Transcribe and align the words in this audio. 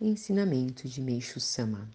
Ensinamento 0.00 0.86
de 0.88 1.00
Meixo 1.00 1.40
Sama. 1.40 1.90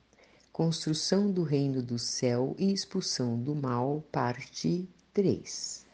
Construção 0.51 1.32
do 1.32 1.42
reino 1.42 1.82
do 1.82 1.98
céu 1.98 2.53
e 2.59 2.69
expulsão 2.69 3.40
do 3.40 3.56
mal, 3.56 4.03
parte 4.11 4.90
3. 5.14 5.85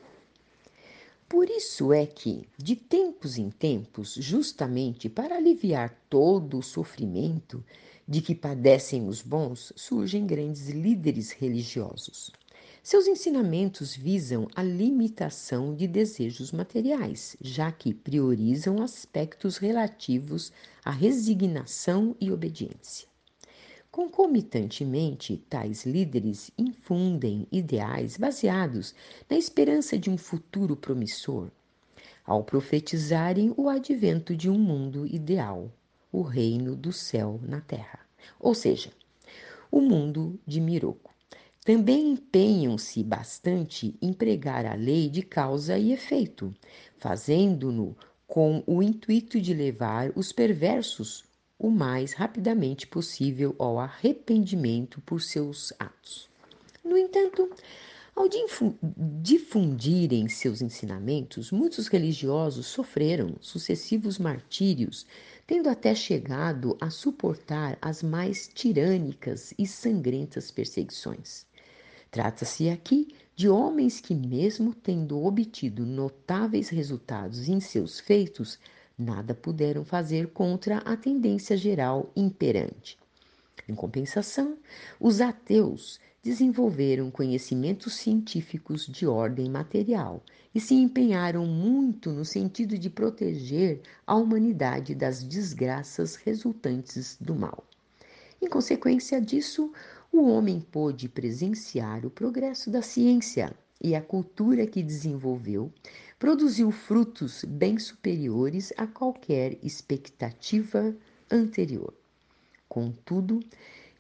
Por 1.30 1.48
isso 1.48 1.94
é 1.94 2.08
que, 2.08 2.50
de 2.58 2.76
tempos 2.76 3.38
em 3.38 3.52
tempos, 3.52 4.16
justamente 4.16 5.08
para 5.08 5.36
aliviar 5.36 5.96
todo 6.10 6.58
o 6.58 6.64
sofrimento 6.64 7.64
de 8.08 8.24
que 8.24 8.34
padecem 8.34 9.08
os 9.08 9.22
bons, 9.22 9.72
surgem 9.76 10.26
grandes 10.26 10.68
líderes 10.68 11.30
religiosos. 11.30 12.32
Seus 12.82 13.08
ensinamentos 13.08 13.94
visam 13.94 14.48
a 14.56 14.64
limitação 14.64 15.76
de 15.76 15.86
desejos 15.86 16.54
materiais, 16.54 17.36
já 17.42 17.72
que 17.72 17.94
priorizam 17.94 18.82
aspectos 18.82 19.58
relativos 19.58 20.52
à 20.84 20.90
resignação 20.90 22.16
e 22.22 22.32
obediência. 22.32 23.08
Concomitantemente, 23.92 25.44
tais 25.50 25.86
líderes 25.86 26.52
infundem 26.58 27.46
ideais 27.52 28.16
baseados 28.16 28.96
na 29.30 29.38
esperança 29.38 29.98
de 29.98 30.10
um 30.10 30.18
futuro 30.18 30.76
promissor, 30.76 31.52
ao 32.26 32.46
profetizarem 32.46 33.54
o 33.58 33.68
advento 33.68 34.34
de 34.36 34.50
um 34.50 34.58
mundo 34.58 35.06
ideal, 35.06 35.70
o 36.12 36.22
reino 36.22 36.78
do 36.78 36.94
céu 36.94 37.42
na 37.44 37.60
terra, 37.60 38.00
ou 38.40 38.56
seja, 38.56 38.90
o 39.70 39.82
mundo 39.82 40.40
de 40.48 40.62
Miroco 40.62 41.10
também 41.66 42.12
empenham-se 42.12 43.04
bastante 43.04 43.96
em 44.02 44.14
pregar 44.14 44.66
a 44.66 44.74
lei 44.74 45.10
de 45.10 45.22
causa 45.22 45.78
e 45.78 45.92
efeito, 45.92 46.54
fazendo-no 46.98 47.96
com 48.26 48.64
o 48.66 48.82
intuito 48.82 49.40
de 49.42 49.54
levar 49.54 50.12
os 50.16 50.32
perversos 50.32 51.26
o 51.58 51.70
mais 51.70 52.14
rapidamente 52.14 52.88
possível 52.88 53.54
ao 53.60 53.80
arrependimento 53.80 55.02
por 55.02 55.22
seus 55.22 55.74
atos. 55.78 56.30
No 56.84 56.98
entanto, 56.98 57.50
ao 58.16 58.26
difundirem 59.22 60.28
seus 60.28 60.62
ensinamentos, 60.62 61.52
muitos 61.52 61.88
religiosos 61.88 62.68
sofreram 62.68 63.36
sucessivos 63.40 64.18
martírios, 64.18 65.06
tendo 65.48 65.70
até 65.70 65.96
chegado 65.96 66.78
a 66.82 66.90
suportar 66.90 67.78
as 67.82 68.04
mais 68.04 68.50
tirânicas 68.54 69.54
e 69.58 69.66
sangrentas 69.66 70.52
perseguições. 70.52 71.46
Trata-se 72.12 72.70
aqui 72.70 73.08
de 73.36 73.48
homens 73.48 74.02
que, 74.02 74.16
mesmo 74.16 74.74
tendo 74.74 75.24
obtido 75.24 75.86
notáveis 75.86 76.70
resultados 76.70 77.48
em 77.48 77.60
seus 77.60 78.00
feitos, 78.00 78.60
nada 78.98 79.34
puderam 79.34 79.86
fazer 79.86 80.28
contra 80.30 80.80
a 80.80 80.98
tendência 80.98 81.56
geral 81.56 82.12
imperante. 82.16 82.98
Em 83.68 83.76
compensação, 83.76 84.58
os 85.00 85.22
ateus 85.22 86.00
desenvolveram 86.24 87.10
conhecimentos 87.12 87.94
científicos 87.94 88.88
de 88.88 89.06
ordem 89.06 89.50
material 89.50 90.22
e 90.54 90.60
se 90.60 90.74
empenharam 90.74 91.46
muito 91.46 92.12
no 92.12 92.26
sentido 92.26 92.78
de 92.78 92.90
proteger 92.90 93.82
a 94.06 94.16
humanidade 94.16 94.96
das 94.96 95.24
desgraças 95.24 96.16
resultantes 96.16 97.16
do 97.22 97.36
mal. 97.36 97.64
Em 98.42 98.48
consequência 98.48 99.22
disso, 99.22 99.72
o 100.12 100.28
homem 100.28 100.60
pôde 100.60 101.08
presenciar 101.08 102.06
o 102.06 102.10
progresso 102.10 102.70
da 102.70 102.82
ciência 102.82 103.56
e 103.82 103.96
a 103.96 104.02
cultura 104.02 104.68
que 104.68 104.84
desenvolveu 104.84 105.72
produziu 106.18 106.72
frutos 106.72 107.46
bem 107.46 107.80
superiores 107.80 108.74
a 108.76 108.86
qualquer 108.86 109.58
expectativa 109.64 110.96
anterior. 111.32 111.94
Contudo, 112.68 113.40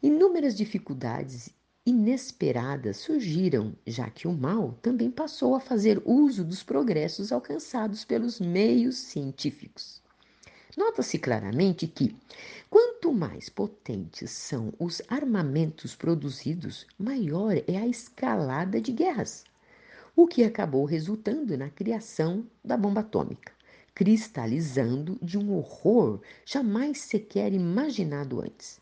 inúmeras 0.03 0.55
dificuldades 0.55 1.49
inesperadas 1.85 2.97
surgiram, 2.97 3.73
já 3.87 4.09
que 4.09 4.27
o 4.27 4.33
mal 4.33 4.77
também 4.81 5.09
passou 5.09 5.55
a 5.55 5.59
fazer 5.59 6.01
uso 6.05 6.43
dos 6.43 6.61
progressos 6.61 7.31
alcançados 7.31 8.03
pelos 8.03 8.39
meios 8.39 8.97
científicos. 8.97 10.01
Nota-se 10.79 11.19
claramente 11.19 11.85
que, 11.87 12.15
quanto 12.69 13.11
mais 13.11 13.49
potentes 13.49 14.31
são 14.31 14.71
os 14.79 15.01
armamentos 15.09 15.93
produzidos, 15.93 16.87
maior 16.97 17.51
é 17.67 17.75
a 17.75 17.85
escalada 17.85 18.79
de 18.79 18.93
guerras, 18.93 19.43
o 20.15 20.25
que 20.25 20.41
acabou 20.41 20.85
resultando 20.85 21.57
na 21.57 21.69
criação 21.69 22.47
da 22.63 22.77
bomba 22.77 23.01
atômica, 23.01 23.51
cristalizando 23.93 25.19
de 25.21 25.37
um 25.37 25.53
horror 25.53 26.21
jamais 26.45 26.99
sequer 26.99 27.51
imaginado 27.51 28.39
antes. 28.39 28.79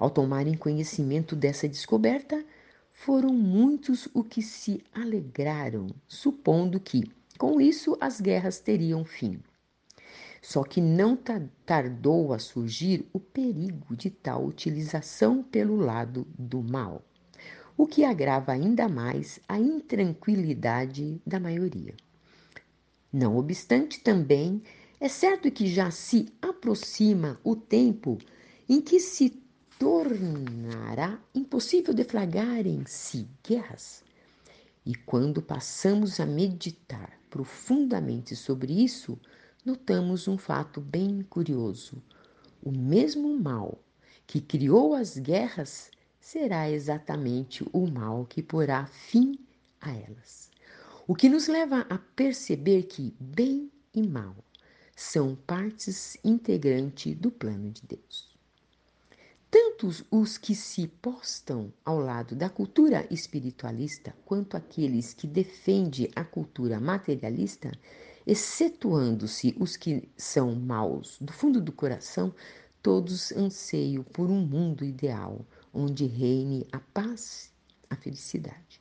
Ao 0.00 0.10
tomarem 0.10 0.56
conhecimento 0.56 1.36
dessa 1.36 1.68
descoberta, 1.68 2.44
foram 2.92 3.32
muitos 3.32 4.08
os 4.12 4.26
que 4.26 4.42
se 4.42 4.82
alegraram, 4.92 5.86
supondo 6.08 6.80
que, 6.80 7.04
com 7.38 7.60
isso, 7.60 7.96
as 8.00 8.20
guerras 8.20 8.58
teriam 8.58 9.04
fim. 9.04 9.40
Só 10.42 10.64
que 10.64 10.80
não 10.80 11.16
tardou 11.64 12.32
a 12.32 12.38
surgir 12.40 13.08
o 13.12 13.20
perigo 13.20 13.94
de 13.94 14.10
tal 14.10 14.44
utilização 14.44 15.40
pelo 15.40 15.76
lado 15.76 16.26
do 16.36 16.60
mal, 16.60 17.04
o 17.76 17.86
que 17.86 18.04
agrava 18.04 18.50
ainda 18.50 18.88
mais 18.88 19.38
a 19.48 19.56
intranquilidade 19.56 21.22
da 21.24 21.38
maioria. 21.38 21.94
Não 23.12 23.36
obstante, 23.36 24.00
também 24.00 24.60
é 24.98 25.08
certo 25.08 25.48
que 25.50 25.68
já 25.68 25.92
se 25.92 26.32
aproxima 26.42 27.40
o 27.44 27.54
tempo 27.54 28.18
em 28.68 28.80
que 28.80 28.98
se 28.98 29.40
tornará 29.78 31.20
impossível 31.34 31.94
deflagrarem-se 31.94 33.28
guerras. 33.46 34.02
E 34.84 34.94
quando 34.94 35.40
passamos 35.40 36.18
a 36.18 36.26
meditar 36.26 37.12
profundamente 37.30 38.34
sobre 38.34 38.72
isso, 38.72 39.18
notamos 39.64 40.26
um 40.26 40.36
fato 40.36 40.80
bem 40.80 41.22
curioso. 41.22 42.02
O 42.62 42.70
mesmo 42.70 43.38
mal 43.38 43.78
que 44.26 44.40
criou 44.40 44.94
as 44.94 45.16
guerras 45.16 45.90
será 46.20 46.70
exatamente 46.70 47.64
o 47.72 47.86
mal 47.86 48.24
que 48.24 48.42
porá 48.42 48.86
fim 48.86 49.38
a 49.80 49.90
elas. 49.92 50.50
O 51.06 51.14
que 51.14 51.28
nos 51.28 51.48
leva 51.48 51.86
a 51.90 51.98
perceber 51.98 52.84
que 52.84 53.14
bem 53.18 53.70
e 53.94 54.02
mal 54.02 54.34
são 54.94 55.34
partes 55.34 56.16
integrantes 56.24 57.16
do 57.16 57.30
plano 57.30 57.70
de 57.70 57.82
Deus. 57.82 58.30
Tanto 59.50 59.90
os 60.10 60.38
que 60.38 60.54
se 60.54 60.86
postam 60.86 61.72
ao 61.84 61.98
lado 61.98 62.34
da 62.34 62.48
cultura 62.48 63.06
espiritualista 63.10 64.14
quanto 64.24 64.56
aqueles 64.56 65.12
que 65.12 65.26
defendem 65.26 66.08
a 66.16 66.24
cultura 66.24 66.80
materialista 66.80 67.70
excetuando-se 68.26 69.56
os 69.58 69.76
que 69.76 70.08
são 70.16 70.54
maus 70.54 71.18
do 71.20 71.32
fundo 71.32 71.60
do 71.60 71.72
coração, 71.72 72.34
todos 72.82 73.32
anseiam 73.32 74.02
por 74.02 74.30
um 74.30 74.44
mundo 74.44 74.84
ideal 74.84 75.44
onde 75.72 76.06
reine 76.06 76.66
a 76.72 76.78
paz, 76.78 77.52
a 77.88 77.96
felicidade. 77.96 78.80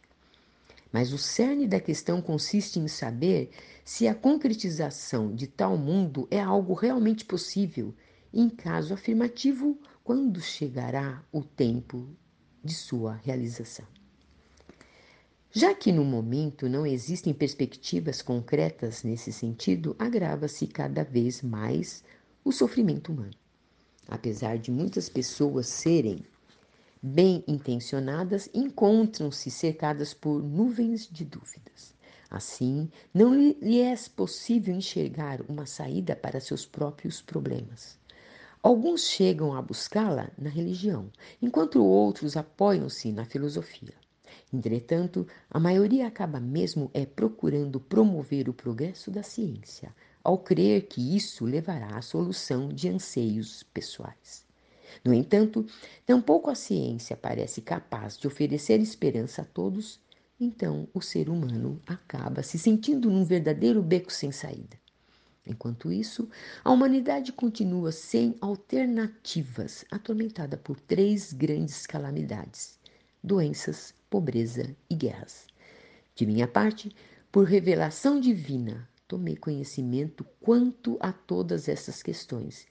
Mas 0.91 1.13
o 1.13 1.18
cerne 1.18 1.68
da 1.68 1.79
questão 1.79 2.22
consiste 2.22 2.79
em 2.79 2.88
saber 2.88 3.52
se 3.85 4.07
a 4.07 4.16
concretização 4.16 5.34
de 5.34 5.47
tal 5.47 5.78
mundo 5.78 6.28
é 6.29 6.41
algo 6.41 6.73
realmente 6.73 7.23
possível, 7.23 7.94
em 8.34 8.50
caso 8.50 8.94
afirmativo, 8.94 9.79
quando 10.03 10.41
chegará 10.41 11.23
o 11.31 11.44
tempo 11.44 12.09
de 12.63 12.73
sua 12.73 13.13
realização. 13.16 13.85
Já 15.53 15.75
que 15.75 15.91
no 15.91 16.06
momento 16.06 16.69
não 16.69 16.85
existem 16.85 17.34
perspectivas 17.34 18.22
concretas 18.22 19.03
nesse 19.03 19.34
sentido, 19.34 19.94
agrava-se 20.00 20.66
cada 20.66 21.03
vez 21.03 21.41
mais 21.41 22.06
o 22.41 22.53
sofrimento 22.53 23.12
humano. 23.12 23.34
Apesar 24.07 24.58
de 24.58 24.72
muitas 24.72 25.09
pessoas 25.09 25.67
serem 25.67 26.23
bem 27.03 27.43
intencionadas, 27.46 28.49
encontram-se 28.53 29.52
cercadas 29.52 30.14
por 30.14 30.41
nuvens 30.41 31.05
de 31.11 31.25
dúvidas. 31.25 31.93
Assim, 32.29 32.90
não 33.14 33.35
lhe 33.35 33.81
é 33.81 33.93
possível 34.16 34.73
enxergar 34.73 35.41
uma 35.49 35.66
saída 35.66 36.16
para 36.16 36.40
seus 36.40 36.66
próprios 36.66 37.22
problemas. 37.22 37.99
Alguns 38.64 39.02
chegam 39.09 39.53
a 39.53 39.61
buscá-la 39.61 40.31
na 40.37 40.49
religião, 40.49 41.11
enquanto 41.41 41.84
outros 41.84 42.37
apoiam-se 42.37 43.11
na 43.11 43.25
filosofia. 43.25 44.00
Entretanto, 44.53 45.25
a 45.49 45.59
maioria 45.59 46.07
acaba 46.07 46.39
mesmo 46.39 46.91
é 46.93 47.05
procurando 47.05 47.79
promover 47.79 48.49
o 48.49 48.53
progresso 48.53 49.09
da 49.09 49.23
ciência, 49.23 49.95
ao 50.23 50.37
crer 50.37 50.87
que 50.87 51.15
isso 51.15 51.45
levará 51.45 51.97
à 51.97 52.01
solução 52.01 52.67
de 52.67 52.89
anseios 52.89 53.63
pessoais. 53.63 54.45
No 55.05 55.13
entanto, 55.13 55.65
tampouco 56.05 56.49
a 56.49 56.55
ciência 56.55 57.15
parece 57.15 57.61
capaz 57.61 58.17
de 58.17 58.27
oferecer 58.27 58.79
esperança 58.81 59.41
a 59.41 59.45
todos, 59.45 60.01
então 60.37 60.87
o 60.93 61.01
ser 61.01 61.29
humano 61.29 61.79
acaba 61.87 62.43
se 62.43 62.59
sentindo 62.59 63.09
num 63.09 63.23
verdadeiro 63.23 63.81
beco 63.81 64.11
sem 64.11 64.33
saída. 64.33 64.77
Enquanto 65.47 65.91
isso, 65.91 66.29
a 66.63 66.71
humanidade 66.71 67.31
continua 67.31 67.91
sem 67.91 68.35
alternativas, 68.41 69.85
atormentada 69.89 70.57
por 70.57 70.79
três 70.79 71.31
grandes 71.31 71.87
calamidades: 71.87 72.77
doenças, 73.23 73.93
pobreza 74.11 74.75
e 74.90 74.96
guerras. 74.96 75.47
De 76.13 76.25
minha 76.25 76.47
parte, 76.47 76.93
por 77.31 77.46
revelação 77.46 78.19
divina, 78.19 78.87
tomei 79.08 79.37
conhecimento 79.37 80.25
quanto 80.41 80.97
a 80.99 81.13
todas 81.13 81.69
essas 81.69 82.03
questões 82.03 82.67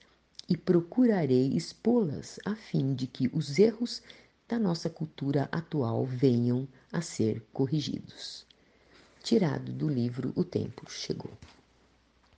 e 0.47 0.55
procurarei 0.55 1.47
expô-las 1.55 2.39
a 2.45 2.55
fim 2.55 2.93
de 2.93 3.07
que 3.07 3.29
os 3.33 3.57
erros 3.57 4.03
da 4.47 4.59
nossa 4.59 4.89
cultura 4.89 5.49
atual 5.51 6.05
venham 6.05 6.67
a 6.91 7.01
ser 7.01 7.41
corrigidos. 7.51 8.45
Tirado 9.23 9.71
do 9.71 9.89
livro 9.89 10.31
O 10.35 10.43
Tempo 10.43 10.89
Chegou. 10.91 11.31